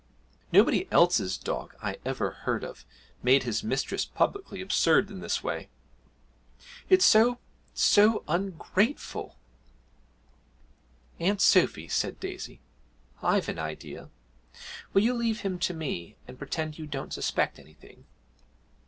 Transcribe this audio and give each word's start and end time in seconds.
Nobody 0.51 0.91
else's 0.91 1.37
dog 1.37 1.75
I 1.79 1.97
ever 2.03 2.31
heard 2.31 2.63
of 2.63 2.85
made 3.21 3.43
his 3.43 3.63
mistress 3.63 4.03
publicly 4.03 4.59
absurd 4.59 5.11
in 5.11 5.19
this 5.19 5.43
way. 5.43 5.69
It's 6.89 7.05
so 7.05 7.37
so 7.75 8.23
ungrateful!' 8.27 9.37
'Aunt 11.19 11.39
Sophy,' 11.39 11.87
said 11.87 12.19
Daisy, 12.19 12.61
'I've 13.21 13.47
an 13.47 13.59
idea. 13.59 14.09
Will 14.91 15.03
you 15.03 15.13
leave 15.13 15.41
him 15.41 15.59
to 15.59 15.73
me, 15.75 16.15
and 16.27 16.39
pretend 16.39 16.79
you 16.79 16.87
don't 16.87 17.13
suspect 17.13 17.59
anything? 17.59 18.05